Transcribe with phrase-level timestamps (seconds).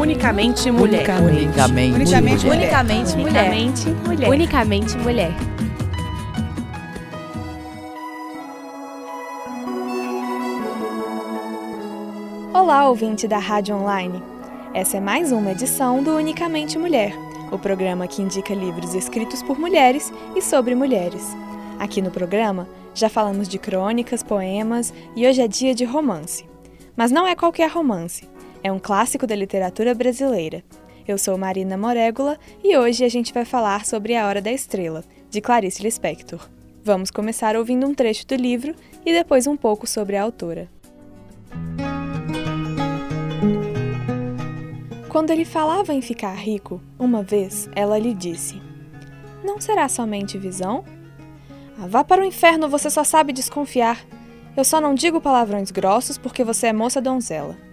[0.00, 1.06] Unicamente mulher.
[1.20, 2.56] Unicamente, Unicamente mulher.
[2.56, 3.50] Unicamente mulher.
[3.50, 4.30] Unicamente mulher.
[4.30, 5.32] Unicamente mulher.
[12.54, 14.22] Olá, ouvinte da Rádio Online.
[14.72, 17.12] Essa é mais uma edição do Unicamente Mulher,
[17.52, 21.36] o programa que indica livros escritos por mulheres e sobre mulheres.
[21.78, 26.48] Aqui no programa já falamos de crônicas, poemas e hoje é dia de romance.
[26.96, 28.29] Mas não é qualquer romance,
[28.62, 30.62] é um clássico da literatura brasileira.
[31.06, 35.02] Eu sou Marina Morégula e hoje a gente vai falar sobre A Hora da Estrela,
[35.28, 36.48] de Clarice Lispector.
[36.84, 40.68] Vamos começar ouvindo um trecho do livro e depois um pouco sobre a autora.
[45.08, 48.60] Quando ele falava em ficar rico, uma vez ela lhe disse:
[49.42, 50.84] Não será somente visão?
[51.78, 54.04] Ah, vá para o inferno, você só sabe desconfiar.
[54.56, 57.69] Eu só não digo palavrões grossos porque você é moça donzela.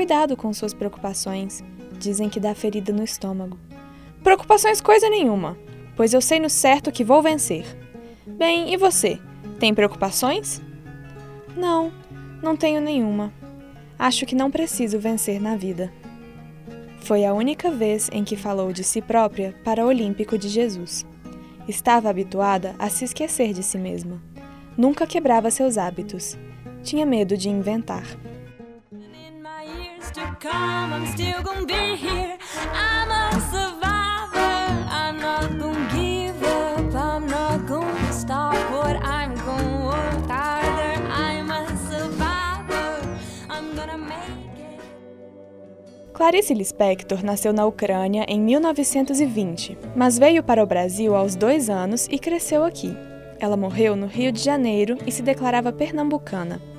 [0.00, 1.62] Cuidado com suas preocupações.
[1.98, 3.58] Dizem que dá ferida no estômago.
[4.22, 5.58] Preocupações coisa nenhuma,
[5.94, 7.66] pois eu sei no certo que vou vencer.
[8.26, 9.20] Bem, e você?
[9.58, 10.62] Tem preocupações?
[11.54, 11.92] Não,
[12.42, 13.30] não tenho nenhuma.
[13.98, 15.92] Acho que não preciso vencer na vida.
[17.00, 21.04] Foi a única vez em que falou de si própria para o Olímpico de Jesus.
[21.68, 24.18] Estava habituada a se esquecer de si mesma.
[24.78, 26.38] Nunca quebrava seus hábitos.
[26.82, 28.04] Tinha medo de inventar.
[30.14, 32.36] To come, I'm still gonna be here.
[32.74, 34.84] I'm a survivor.
[34.90, 36.94] I'm not gonna give up.
[36.96, 41.00] I'm not gonna stop what I'm gonna work harder.
[41.12, 43.02] I'm a survivor.
[43.48, 44.18] I'm gonna make
[44.58, 44.80] it.
[46.12, 52.08] Clarice Lispector nasceu na Ucrânia em 1920, mas veio para o Brasil aos dois anos
[52.10, 52.96] e cresceu aqui.
[53.38, 56.69] Ela morreu no Rio de Janeiro e se declarava pernambucana.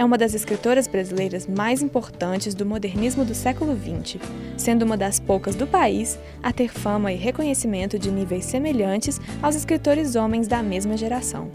[0.00, 4.18] É uma das escritoras brasileiras mais importantes do modernismo do século XX,
[4.56, 9.54] sendo uma das poucas do país a ter fama e reconhecimento de níveis semelhantes aos
[9.54, 11.50] escritores homens da mesma geração.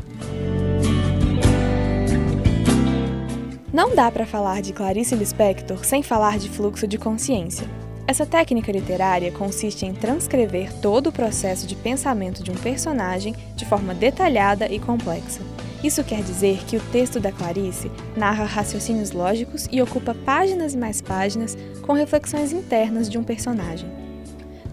[3.73, 7.67] Não dá para falar de Clarice Lispector sem falar de fluxo de consciência.
[8.05, 13.66] Essa técnica literária consiste em transcrever todo o processo de pensamento de um personagem de
[13.66, 15.41] forma detalhada e complexa.
[15.83, 20.77] Isso quer dizer que o texto da Clarice narra raciocínios lógicos e ocupa páginas e
[20.77, 23.89] mais páginas com reflexões internas de um personagem.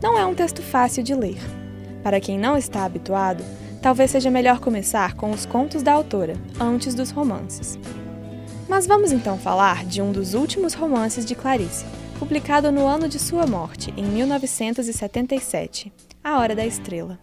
[0.03, 1.39] Não é um texto fácil de ler.
[2.03, 3.45] Para quem não está habituado,
[3.81, 7.79] talvez seja melhor começar com os contos da autora, antes dos romances.
[8.69, 11.85] Mas vamos então falar de um dos últimos romances de Clarice,
[12.19, 15.93] publicado no ano de sua morte, em 1977,
[16.25, 17.19] A Hora da Estrela.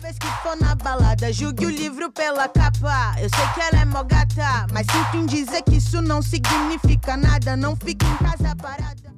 [0.00, 3.16] Vez que for na balada, julgue o livro pela capa.
[3.20, 7.16] Eu sei que ela é mó gata, mas sinto em dizer que isso não significa
[7.16, 7.56] nada.
[7.56, 9.12] Não fique em casa parada.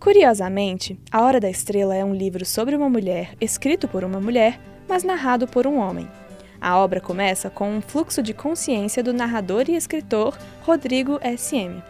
[0.00, 4.60] Curiosamente, A Hora da Estrela é um livro sobre uma mulher, escrito por uma mulher,
[4.88, 6.10] mas narrado por um homem.
[6.60, 11.82] A obra começa com um fluxo de consciência do narrador e escritor Rodrigo S.M.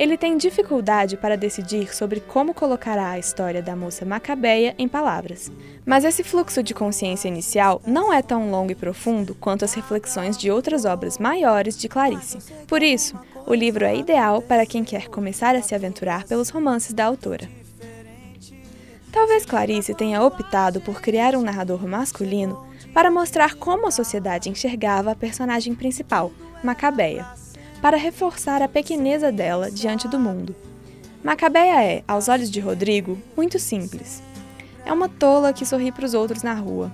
[0.00, 5.52] Ele tem dificuldade para decidir sobre como colocará a história da moça macabeia em palavras.
[5.84, 10.38] Mas esse fluxo de consciência inicial não é tão longo e profundo quanto as reflexões
[10.38, 12.38] de outras obras maiores de Clarice.
[12.66, 13.14] Por isso,
[13.46, 17.46] o livro é ideal para quem quer começar a se aventurar pelos romances da autora.
[19.12, 25.10] Talvez Clarice tenha optado por criar um narrador masculino para mostrar como a sociedade enxergava
[25.10, 26.32] a personagem principal,
[26.64, 27.26] Macabeia,
[27.80, 30.54] para reforçar a pequeneza dela diante do mundo.
[31.22, 34.22] Macabeia é, aos olhos de Rodrigo, muito simples.
[34.84, 36.90] É uma tola que sorri para os outros na rua,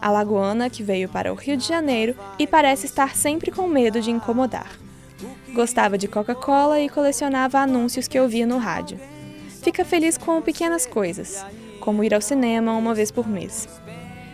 [0.00, 4.00] a lagoana que veio para o Rio de Janeiro e parece estar sempre com medo
[4.00, 4.70] de incomodar.
[5.52, 9.00] Gostava de Coca-Cola e colecionava anúncios que ouvia no rádio.
[9.62, 11.44] Fica feliz com pequenas coisas,
[11.80, 13.68] como ir ao cinema uma vez por mês.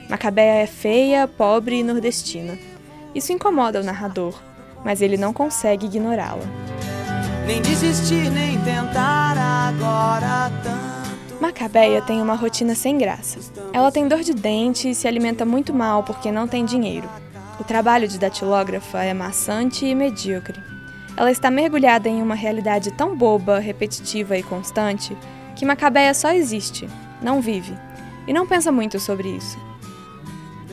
[0.09, 2.59] Macabeia é feia, pobre e nordestina.
[3.15, 4.38] Isso incomoda o narrador,
[4.84, 6.45] mas ele não consegue ignorá-la.
[7.47, 11.42] Nem desistir, nem tentar agora tanto.
[11.42, 13.39] Macabeia tem uma rotina sem graça.
[13.72, 17.09] Ela tem dor de dente e se alimenta muito mal porque não tem dinheiro.
[17.60, 20.60] O trabalho de datilógrafa é maçante e medíocre.
[21.16, 25.16] Ela está mergulhada em uma realidade tão boba, repetitiva e constante
[25.54, 26.89] que Macabeia só existe,
[27.22, 27.75] não vive,
[28.27, 29.57] e não pensa muito sobre isso.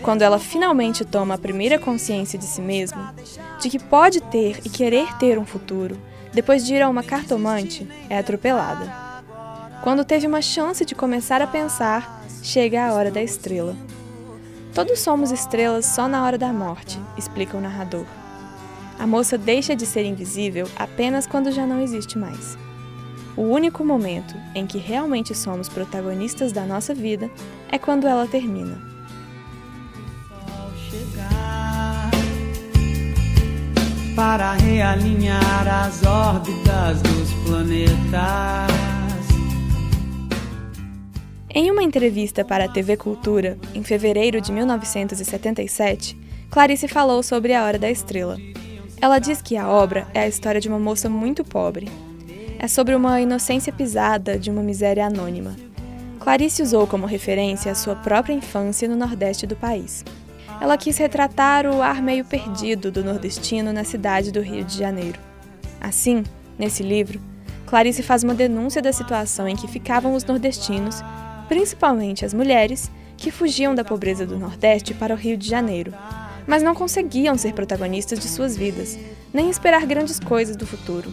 [0.01, 3.13] Quando ela finalmente toma a primeira consciência de si mesma,
[3.59, 5.95] de que pode ter e querer ter um futuro,
[6.33, 8.91] depois de ir a uma cartomante, é atropelada.
[9.83, 13.75] Quando teve uma chance de começar a pensar, chega a hora da estrela.
[14.73, 18.05] Todos somos estrelas só na hora da morte, explica o narrador.
[18.97, 22.57] A moça deixa de ser invisível apenas quando já não existe mais.
[23.37, 27.29] o único momento em que realmente somos protagonistas da nossa vida
[27.71, 28.77] é quando ela termina.
[34.15, 38.71] Para realinhar as órbitas dos planetas.
[41.53, 46.17] Em uma entrevista para a TV Cultura, em fevereiro de 1977,
[46.49, 48.37] Clarice falou sobre A Hora da Estrela.
[48.99, 51.89] Ela diz que a obra é a história de uma moça muito pobre.
[52.59, 55.55] É sobre uma inocência pisada de uma miséria anônima.
[56.19, 60.05] Clarice usou como referência a sua própria infância no nordeste do país.
[60.61, 65.19] Ela quis retratar o ar meio perdido do nordestino na cidade do Rio de Janeiro.
[65.81, 66.23] Assim,
[66.55, 67.19] nesse livro,
[67.65, 71.01] Clarice faz uma denúncia da situação em que ficavam os nordestinos,
[71.47, 75.95] principalmente as mulheres, que fugiam da pobreza do Nordeste para o Rio de Janeiro,
[76.45, 78.99] mas não conseguiam ser protagonistas de suas vidas,
[79.33, 81.11] nem esperar grandes coisas do futuro.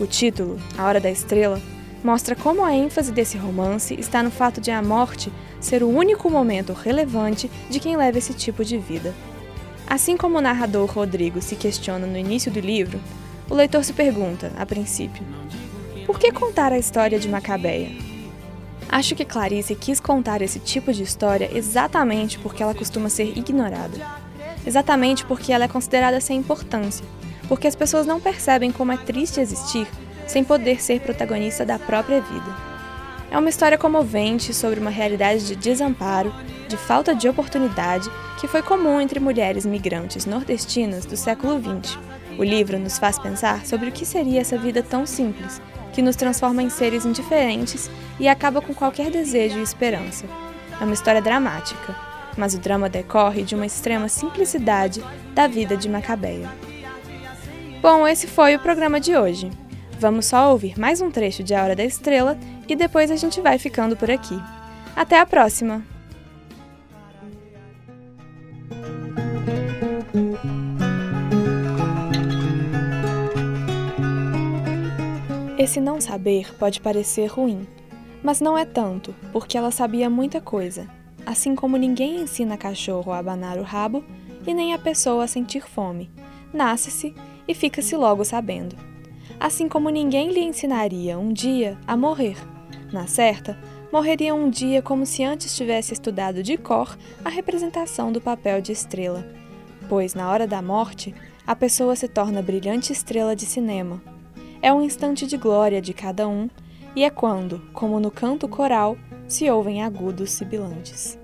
[0.00, 1.60] O título, A Hora da Estrela,
[2.02, 5.30] mostra como a ênfase desse romance está no fato de a morte
[5.60, 9.14] ser o único momento relevante de quem leva esse tipo de vida.
[9.86, 13.00] Assim como o narrador Rodrigo se questiona no início do livro,
[13.48, 15.22] o leitor se pergunta, a princípio,
[16.04, 17.90] por que contar a história de Macabeia?
[18.88, 23.98] Acho que Clarice quis contar esse tipo de história exatamente porque ela costuma ser ignorada.
[24.64, 27.04] Exatamente porque ela é considerada sem importância,
[27.48, 29.86] porque as pessoas não percebem como é triste existir
[30.26, 32.65] sem poder ser protagonista da própria vida.
[33.30, 36.32] É uma história comovente sobre uma realidade de desamparo,
[36.68, 38.08] de falta de oportunidade
[38.40, 41.98] que foi comum entre mulheres migrantes nordestinas do século XX.
[42.38, 45.60] O livro nos faz pensar sobre o que seria essa vida tão simples,
[45.92, 47.90] que nos transforma em seres indiferentes
[48.20, 50.26] e acaba com qualquer desejo e esperança.
[50.80, 51.96] É uma história dramática,
[52.36, 55.02] mas o drama decorre de uma extrema simplicidade
[55.34, 56.50] da vida de Macabeia.
[57.80, 59.50] Bom, esse foi o programa de hoje.
[59.98, 62.38] Vamos só ouvir mais um trecho de A Hora da Estrela
[62.68, 64.38] e depois a gente vai ficando por aqui.
[64.94, 65.82] Até a próxima!
[75.58, 77.66] Esse não saber pode parecer ruim,
[78.22, 80.86] mas não é tanto, porque ela sabia muita coisa,
[81.24, 84.04] assim como ninguém ensina cachorro a abanar o rabo
[84.46, 86.10] e nem a pessoa a sentir fome.
[86.52, 87.14] Nasce-se
[87.48, 88.76] e fica-se logo sabendo.
[89.38, 92.36] Assim como ninguém lhe ensinaria um dia a morrer.
[92.92, 93.58] Na certa,
[93.92, 98.72] morreria um dia como se antes tivesse estudado de cor a representação do papel de
[98.72, 99.26] estrela,
[99.88, 101.14] pois na hora da morte,
[101.46, 104.02] a pessoa se torna brilhante estrela de cinema.
[104.62, 106.48] É um instante de glória de cada um,
[106.94, 108.96] e é quando, como no canto coral,
[109.28, 111.18] se ouvem agudos sibilantes.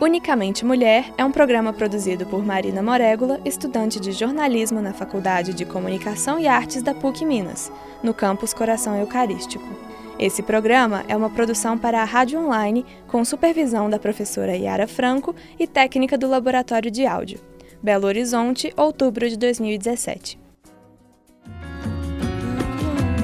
[0.00, 5.64] Unicamente Mulher é um programa produzido por Marina Morégula, estudante de jornalismo na Faculdade de
[5.64, 9.66] Comunicação e Artes da PUC Minas, no campus Coração Eucarístico.
[10.16, 15.34] Esse programa é uma produção para a Rádio Online com supervisão da professora Yara Franco
[15.58, 17.40] e técnica do Laboratório de Áudio.
[17.82, 20.38] Belo Horizonte, outubro de 2017.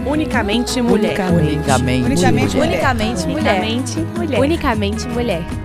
[0.04, 1.18] Unicamente mulher.
[1.32, 2.56] Unicamente, Unicamente mulher.
[2.56, 2.72] mulher.
[2.74, 3.60] Unicamente mulher.
[3.60, 4.40] Unicamente mulher.
[4.40, 5.63] Unicamente mulher.